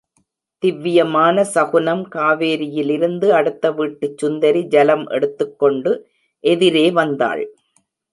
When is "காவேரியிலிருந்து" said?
2.15-3.27